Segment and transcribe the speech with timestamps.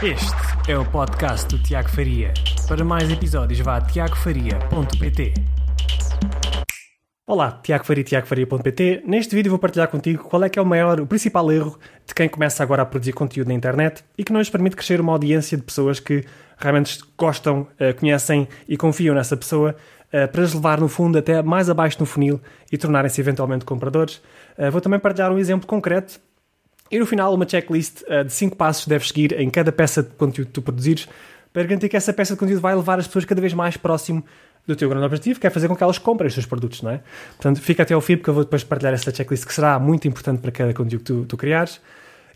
[0.00, 2.32] Este é o podcast do Tiago Faria.
[2.68, 5.34] Para mais episódios, vá a tiagofaria.pt.
[7.26, 9.02] Olá, Tiago Faria, tiagofaria.pt.
[9.04, 11.76] Neste vídeo vou partilhar contigo qual é que é o maior, o principal erro
[12.06, 15.00] de quem começa agora a produzir conteúdo na internet e que não lhes permite crescer
[15.00, 16.24] uma audiência de pessoas que
[16.56, 19.74] realmente gostam, eh, conhecem e confiam nessa pessoa
[20.12, 22.40] eh, para as levar, no fundo, até mais abaixo no funil
[22.70, 24.22] e tornarem-se eventualmente compradores.
[24.56, 26.20] Eh, vou também partilhar um exemplo concreto
[26.90, 30.10] e no final, uma checklist uh, de 5 passos deves seguir em cada peça de
[30.10, 31.08] conteúdo que tu produzires
[31.52, 34.24] para garantir que essa peça de conteúdo vai levar as pessoas cada vez mais próximo
[34.66, 36.90] do teu grande objetivo, que é fazer com que elas comprem os teus produtos, não
[36.90, 37.00] é?
[37.36, 40.06] Portanto, fica até ao fim, porque eu vou depois partilhar essa checklist que será muito
[40.06, 41.80] importante para cada conteúdo que tu, tu criares.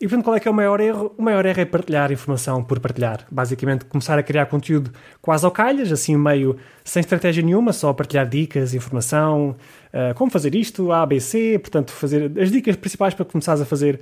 [0.00, 1.14] E portanto, qual é que é o maior erro?
[1.16, 3.24] O maior erro é partilhar informação por partilhar.
[3.30, 4.90] Basicamente, começar a criar conteúdo
[5.20, 9.54] quase ao calhas, assim meio sem estratégia nenhuma, só partilhar dicas, informação,
[9.94, 13.64] uh, como fazer isto, A, B, C, portanto, fazer as dicas principais para começares a
[13.64, 14.00] fazer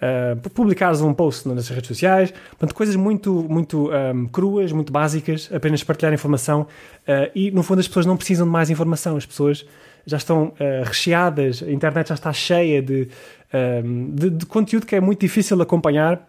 [0.00, 5.50] uh, publicares um post nas redes sociais, portanto, coisas muito, muito um, cruas, muito básicas,
[5.52, 9.26] apenas partilhar informação uh, e, no fundo, as pessoas não precisam de mais informação, as
[9.26, 9.64] pessoas
[10.06, 13.08] já estão uh, recheadas, a internet já está cheia de,
[13.84, 16.26] um, de, de, conteúdo que é muito difícil acompanhar,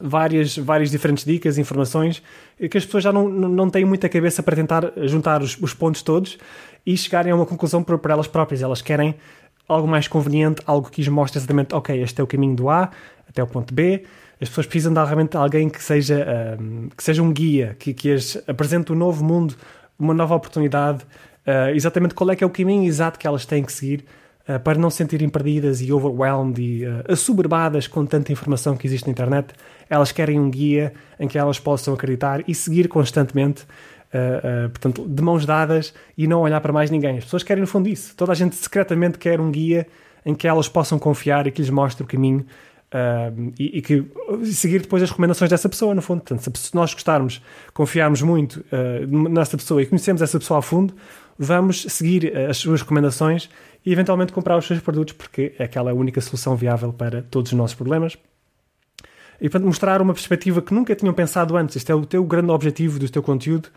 [0.00, 2.22] várias, várias diferentes dicas, informações,
[2.70, 6.02] que as pessoas já não, não têm muita cabeça para tentar juntar os, os pontos
[6.02, 6.38] todos
[6.86, 8.62] e chegarem a uma conclusão por, por elas próprias.
[8.62, 9.14] Elas querem
[9.72, 12.90] algo mais conveniente, algo que lhes mostre exatamente, ok, este é o caminho do A
[13.28, 14.04] até o ponto B.
[14.40, 18.12] As pessoas precisam de realmente alguém que seja, um, que seja um guia, que, que
[18.12, 19.54] as apresente um novo mundo,
[19.98, 21.04] uma nova oportunidade,
[21.46, 24.04] uh, exatamente qual é que é o caminho exato que elas têm que seguir
[24.48, 28.86] uh, para não se sentirem perdidas e overwhelmed e uh, assoberbadas com tanta informação que
[28.86, 29.52] existe na internet.
[29.88, 33.66] Elas querem um guia em que elas possam acreditar e seguir constantemente
[34.12, 37.18] Uh, portanto, de mãos dadas e não olhar para mais ninguém.
[37.18, 38.14] As pessoas querem, no fundo, isso.
[38.16, 39.86] Toda a gente secretamente quer um guia
[40.26, 42.44] em que elas possam confiar e que lhes mostre o caminho
[42.92, 44.04] uh, e, e, que
[44.52, 46.22] seguir depois as recomendações dessa pessoa, no fundo.
[46.22, 47.40] Portanto, se nós gostarmos,
[47.72, 48.64] confiarmos muito
[49.08, 50.92] nessa pessoa e conhecemos essa pessoa a fundo,
[51.38, 53.48] vamos seguir as suas recomendações
[53.86, 57.56] e eventualmente comprar os seus produtos, porque é aquela única solução viável para todos os
[57.56, 58.18] nossos problemas
[59.40, 61.76] e portanto mostrar uma perspectiva que nunca tinham pensado antes.
[61.76, 63.70] Este é o teu grande objetivo do teu conteúdo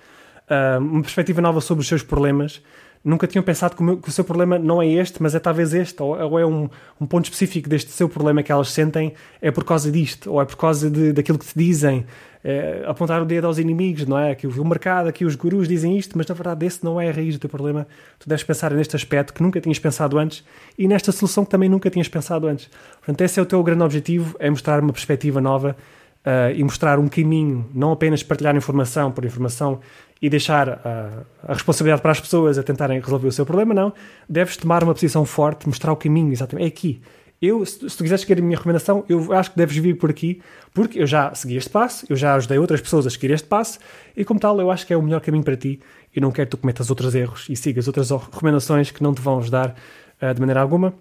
[0.50, 2.62] uh, uma perspectiva nova sobre os seus problemas.
[3.04, 5.40] Nunca tinham pensado que o, meu, que o seu problema não é este, mas é
[5.40, 6.70] talvez este, ou, ou é um,
[7.02, 10.46] um, ponto específico deste seu problema que elas sentem, é por causa disto, ou é
[10.46, 12.06] por causa de, daquilo que te dizem.
[12.46, 14.36] É, apontar o dedo aos inimigos, não é?
[14.36, 17.12] Que o mercado, aqui os gurus dizem isto, mas na verdade esse não é a
[17.12, 17.88] raiz do teu problema.
[18.20, 20.44] Tu deves pensar neste aspecto que nunca tinhas pensado antes
[20.78, 22.70] e nesta solução que também nunca tinhas pensado antes.
[22.98, 25.75] Portanto, esse é o teu grande objetivo, é mostrar uma perspectiva nova
[26.26, 29.80] uh, e mostrar um caminho, não apenas partilhar informação por informação
[30.22, 33.94] e deixar uh, a responsabilidade para as pessoas a tentarem resolver o seu problema, não.
[34.28, 36.66] Deves tomar uma posição forte, mostrar o caminho, exatamente.
[36.66, 37.02] É aqui.
[37.42, 40.42] Eu, se, tu quiseres seguir a minha recomendação, eu acho que deves vir por aqui,
[40.74, 43.80] porque eu já segui este passo, eu já ajudei outras pessoas a seguir este passo,
[44.16, 45.82] e como tal, eu acho que é o melhor caminho para ti,
[46.16, 49.20] e não quero que tu cometas outros erros e sigas outras recomendações que não te
[49.20, 49.76] vão ajudar
[50.22, 50.94] uh, de maneira alguma.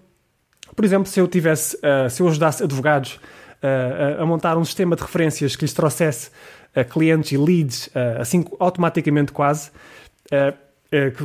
[0.75, 3.21] Por exemplo, se eu tivesse, uh, se eu ajudasse advogados
[3.63, 6.31] uh, a montar um sistema de referências que lhes trouxesse
[6.77, 9.71] uh, clientes e leads, uh, assim automaticamente quase,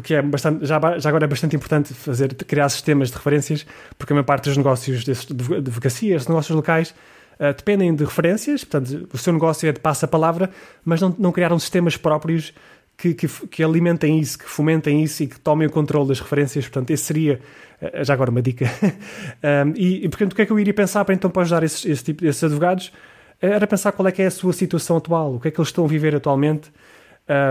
[0.04, 3.66] que é bastante, já, já, agora é bastante importante fazer, criar sistemas de referências,
[3.98, 5.12] porque a maior parte dos negócios de
[5.56, 6.96] advocacia, os negócios locais,
[7.38, 10.50] dependem de referências, portanto, o seu negócio é de passa-palavra,
[10.86, 12.54] mas não, não criaram sistemas próprios
[12.98, 16.66] que, que, que, alimentem isso, que fomentem isso e que tomem o controle das referências.
[16.66, 17.40] Portanto, esse seria
[17.80, 18.66] eh, já agora uma dica.
[19.66, 21.64] um, e, e, portanto, o que é que eu iria pensar para então para ajudar
[21.64, 22.92] esses, esse tipo, esses advogados?
[23.40, 25.70] Era pensar qual é que é a sua situação atual, o que é que eles
[25.70, 26.72] estão a viver atualmente,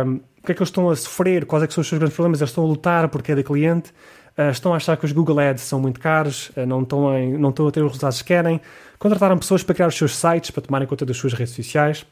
[0.04, 2.16] um, o que é que eles estão a sofrer, quais é são os seus grandes
[2.16, 3.90] problemas, eles estão a lutar por cada cliente,
[4.36, 7.20] uh, estão a achar que os Google Ads são muito caros, uh, não, estão a,
[7.20, 8.60] não estão a ter os resultados que querem,
[8.98, 12.04] contrataram pessoas para criar os seus sites, para tomarem conta das suas redes sociais,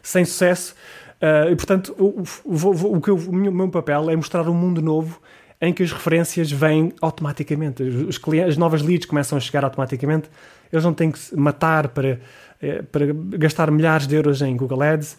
[0.00, 0.76] sem sucesso,
[1.22, 4.54] uh, e portanto o, o, o, o, que eu, o meu papel é mostrar um
[4.54, 5.20] mundo novo
[5.60, 7.82] em que as referências vêm automaticamente.
[7.82, 10.28] Os clientes, as novas leads começam a chegar automaticamente.
[10.70, 12.20] Eles não têm que se matar para,
[12.60, 13.06] eh, para
[13.38, 15.16] gastar milhares de euros em Google Ads.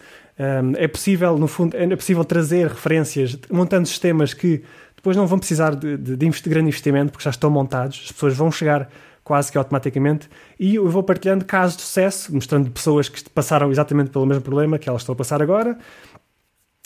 [0.77, 4.61] É possível, no fundo, é possível trazer referências montando sistemas que
[4.95, 8.01] depois não vão precisar de, de, de grande investimento porque já estão montados.
[8.05, 8.87] As pessoas vão chegar
[9.27, 10.29] quase que automaticamente.
[10.57, 14.79] E eu vou partilhando casos de sucesso, mostrando pessoas que passaram exatamente pelo mesmo problema
[14.79, 15.77] que elas estão a passar agora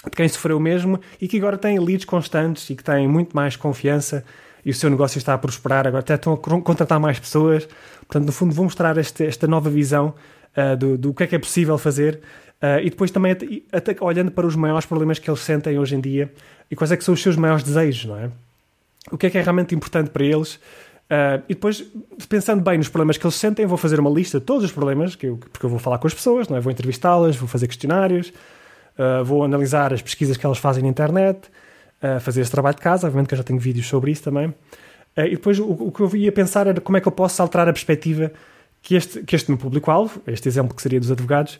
[0.03, 3.55] de quem sofreu mesmo e que agora têm leads constantes e que têm muito mais
[3.55, 4.25] confiança
[4.65, 7.67] e o seu negócio está a prosperar, agora até estão a contratar mais pessoas.
[8.07, 10.15] Portanto, no fundo, vou mostrar este, esta nova visão
[10.57, 12.21] uh, do, do que é que é possível fazer
[12.59, 13.37] uh, e depois também
[13.71, 16.33] até, olhando para os maiores problemas que eles sentem hoje em dia
[16.71, 18.31] e quais é que são os seus maiores desejos, não é?
[19.11, 20.59] O que é que é realmente importante para eles
[21.11, 21.83] Uh, e depois,
[22.29, 25.13] pensando bem nos problemas que eles sentem, vou fazer uma lista de todos os problemas,
[25.13, 26.61] que eu, porque eu vou falar com as pessoas, não é?
[26.61, 28.29] vou entrevistá-las, vou fazer questionários,
[28.97, 31.49] uh, vou analisar as pesquisas que elas fazem na internet,
[32.01, 34.55] uh, fazer esse trabalho de casa, obviamente que eu já tenho vídeos sobre isso também.
[35.17, 37.67] e depois o, o, que eu ia pensar era como é que eu posso alterar
[37.67, 38.31] a perspectiva
[38.81, 41.59] que este, que este meu público-alvo, este exemplo que seria dos advogados,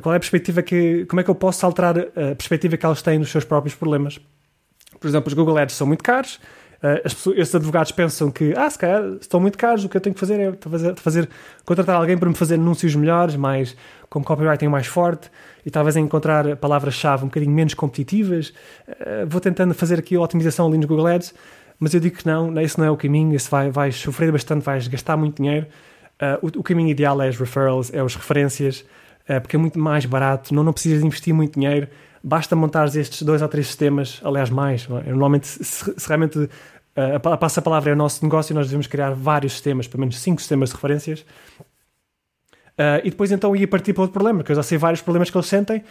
[0.00, 3.02] qual é a perspectiva que, como é que eu posso alterar a perspectiva que elas
[3.02, 4.20] têm nos seus próprios problemas.
[5.00, 6.38] Por exemplo, os Google Ads são muito caros,
[6.82, 10.00] Uh, pessoas, esses advogados pensam que, ah, se calhar estão muito caros, o que eu
[10.00, 11.28] tenho que fazer é fazer, fazer,
[11.64, 13.76] contratar alguém para me fazer anúncios melhores, mais,
[14.10, 15.30] com copywriting mais forte,
[15.64, 18.52] e talvez encontrar palavras-chave um bocadinho menos competitivas.
[18.88, 21.32] Uh, vou tentando fazer aqui a otimização ali nos Google Ads,
[21.78, 24.64] mas eu digo que não, esse não é o caminho, esse vai, vai sofrer bastante,
[24.64, 25.66] vais gastar muito dinheiro.
[26.20, 28.84] Uh, o, o, caminho ideal é as referrals, é as referências,
[29.40, 31.88] porque é muito mais barato, não, não precisas investir muito dinheiro
[32.22, 34.86] basta montar estes dois ou três sistemas, aliás, mais.
[35.04, 35.10] É?
[35.10, 36.48] Normalmente, se, se realmente
[36.96, 40.40] uh, a passa-palavra é o nosso negócio, nós devemos criar vários sistemas, pelo menos cinco
[40.40, 41.24] sistemas de referências.
[42.72, 45.30] Uh, e depois então ia partir para outro problema, porque eu já sei vários problemas
[45.30, 45.84] que eles sentem.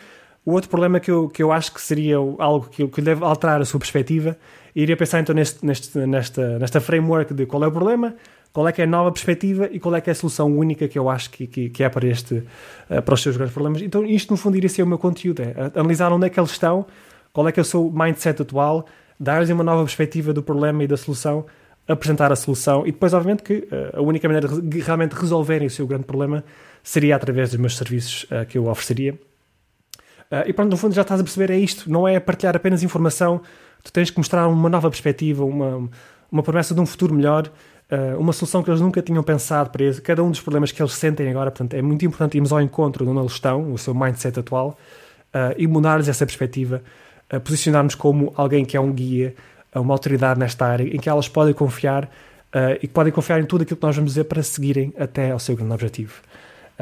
[0.43, 3.61] O outro problema que eu, que eu acho que seria algo que, que deve alterar
[3.61, 4.35] a sua perspectiva,
[4.75, 8.15] e iria pensar então neste, neste, nesta, nesta framework de qual é o problema,
[8.51, 10.87] qual é que é a nova perspectiva e qual é que é a solução única
[10.87, 12.43] que eu acho que, que, que é para, este,
[12.89, 13.81] uh, para os seus grandes problemas.
[13.81, 16.51] Então, isto no fundo iria ser o meu conteúdo: é analisar onde é que eles
[16.51, 16.85] estão,
[17.31, 18.85] qual é que é o seu mindset atual,
[19.21, 21.45] dar-lhes uma nova perspectiva do problema e da solução,
[21.87, 25.69] apresentar a solução e depois, obviamente, que uh, a única maneira de realmente resolverem o
[25.69, 26.43] seu grande problema
[26.83, 29.19] seria através dos meus serviços uh, que eu ofereceria.
[30.45, 33.41] e pronto, no fundo já estás a perceber, é isto, não é partilhar apenas informação,
[33.83, 35.89] tu tens que mostrar uma nova perspectiva, uma,
[36.31, 37.51] uma promessa de um futuro melhor
[37.91, 40.81] uh, uma solução que eles nunca tinham pensado para esse, cada um dos problemas que
[40.81, 41.51] eles sentem agora.
[41.51, 44.77] Portanto, é muito importante irmos ao encontro de onde eles estão, o seu mindset atual,
[45.33, 49.33] uh, e mudar-lhes essa perspectiva, uh, posicionar-nos como alguém que é um guia,
[49.73, 52.09] uma autoridade nesta área, em que elas podem confiar
[52.81, 55.39] e que podem confiar em tudo aquilo que nós vamos dizer para seguirem até ao
[55.39, 56.21] seu grande objetivo.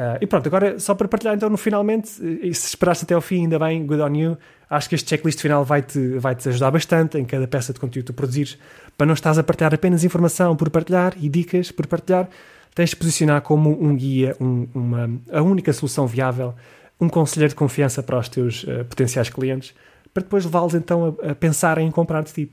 [0.00, 2.10] Uh, e pronto, agora só para partilhar então no finalmente,
[2.42, 4.38] e se esperaste até ao fim, ainda bem, good on you.
[4.70, 8.06] Acho que este checklist final vai-te vai -te ajudar bastante em cada peça de conteúdo
[8.06, 8.56] que tu produzires,
[8.96, 12.30] para não estás a partilhar apenas informação por partilhar e dicas por partilhar,
[12.74, 16.54] tens de posicionar como um guia, um, uma, a única solução viável,
[16.98, 19.74] um conselheiro de confiança para os teus uh, potenciais clientes,
[20.12, 22.52] para depois levá-los então a, a pensar em comprar de ti.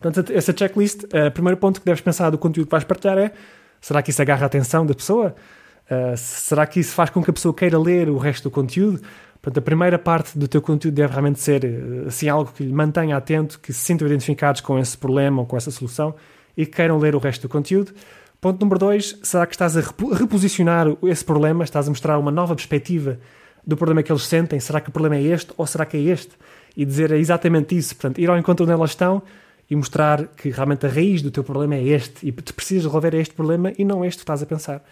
[0.00, 3.18] Portanto, essa checklist, o uh, primeiro ponto que deves pensar do conteúdo que vais partilhar
[3.18, 3.32] é:
[3.80, 5.34] será que isso agarra a atenção da pessoa?
[5.84, 9.00] Uh, será que isso faz com que a pessoa queira ler o resto do conteúdo?
[9.42, 12.72] Portanto, a primeira parte do teu conteúdo deve realmente ser eh, assim, algo que lhe
[12.72, 16.14] mantenha atento, que se sintam identificados com esse problema ou com essa solução
[16.56, 17.92] e que queiram ler o resto do conteúdo.
[18.40, 21.64] Ponto número dois, será que estás a reposicionar esse problema?
[21.64, 23.18] Estás a mostrar uma nova perspectiva
[23.66, 24.60] do problema que eles sentem?
[24.60, 26.36] Será que o problema é este ou será que é este?
[26.76, 27.94] E dizer exatamente isso.
[27.96, 29.22] Portanto, ir ao encontro onde elas estão
[29.68, 33.14] e mostrar que realmente a raiz do teu problema é este e tu precisas resolver
[33.14, 34.82] este problema e não este que estás a pensar.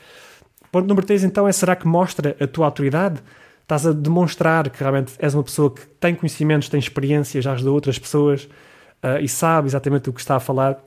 [0.70, 3.20] Ponto número 3, então, é será que mostra a tua autoridade?
[3.62, 7.74] Estás a demonstrar que realmente és uma pessoa que tem conhecimentos, tem experiência, já ajudou
[7.74, 8.44] outras pessoas
[9.02, 10.78] uh, e sabe exatamente o que está a falar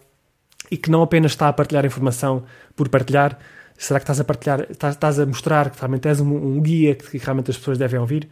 [0.71, 2.43] e que não apenas está a partilhar informação
[2.75, 3.37] por partilhar.
[3.77, 6.95] Será que estás a partilhar, estás, estás a mostrar que realmente és um, um guia
[6.95, 8.29] que, que, realmente as pessoas devem ouvir?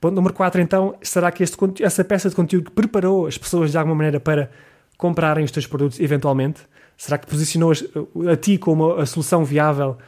[0.00, 3.78] Ponto número 4, então, será que este, essa peça de conteúdo preparou as pessoas de
[3.78, 4.50] alguma maneira para
[4.96, 6.60] comprarem os teus produtos eventualmente?
[6.96, 7.72] Será que posicionou
[8.30, 9.98] a, ti como a solução viável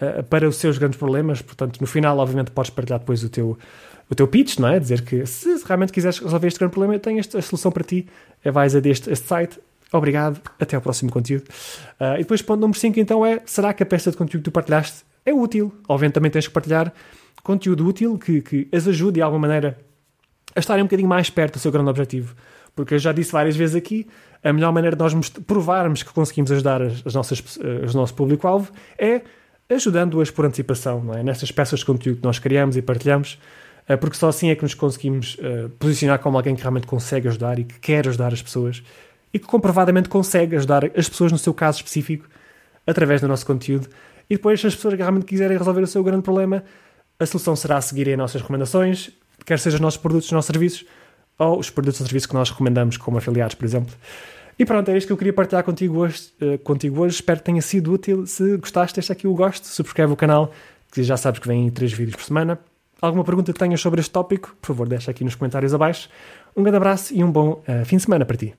[0.00, 1.42] uh, para os seus grandes problemas.
[1.42, 3.58] Portanto, no final, obviamente, podes partilhar depois o teu,
[4.08, 4.78] o teu pitch, não é?
[4.78, 7.84] Dizer que se realmente quiseres resolver este grande problema, eu tenho esta, a solução para
[7.84, 8.06] ti.
[8.44, 9.58] É, vais a deste este site.
[9.92, 11.44] Obrigado, até ao próximo conteúdo.
[12.00, 14.50] Uh, e depois, ponto número 5, então, é: será que a peça de conteúdo que
[14.50, 15.72] tu partilhaste é útil?
[15.88, 16.92] Obviamente, também tens que partilhar
[17.46, 19.78] conteúdo útil que, que as ajude de alguma maneira
[20.54, 22.34] a estarem um bocadinho mais perto do seu grande objetivo.
[22.74, 24.06] Porque eu já disse várias vezes aqui,
[24.42, 28.72] a melhor maneira de nós provarmos que conseguimos ajudar as, as nossas, as nosso público-alvo
[28.98, 29.22] é
[29.70, 31.22] ajudando-as por antecipação, não é?
[31.22, 33.38] Nestas peças de conteúdo que nós criamos e partilhamos,
[33.88, 37.28] eh, porque só assim é que nos conseguimos eh, posicionar como alguém que realmente consegue
[37.28, 38.82] ajudar e que quer ajudar as pessoas
[39.32, 42.28] e que comprovadamente consegue ajudar as pessoas no seu caso específico
[42.86, 43.88] através do nosso conteúdo.
[44.28, 46.64] E depois, se as pessoas realmente quiserem resolver o seu grande problema,
[47.18, 49.10] a solução será seguirem as nossas recomendações,
[49.44, 50.84] quer sejam os nossos produtos, os nossos serviços
[51.38, 53.94] ou os produtos ou serviços que nós recomendamos como afiliados, por exemplo.
[54.58, 56.30] E pronto, é isto que eu queria partilhar contigo hoje.
[56.40, 57.16] Uh, contigo hoje.
[57.16, 58.26] Espero que tenha sido útil.
[58.26, 60.50] Se gostaste, deixa aqui o gosto, subscreve o canal,
[60.90, 62.58] que já sabes que vem três vídeos por semana.
[63.00, 66.08] Alguma pergunta que tenhas sobre este tópico, por favor, deixa aqui nos comentários abaixo.
[66.56, 68.54] Um grande abraço e um bom uh, fim de semana para ti.